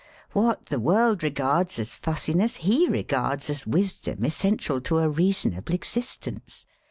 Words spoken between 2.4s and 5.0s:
he regards as wisdom essential to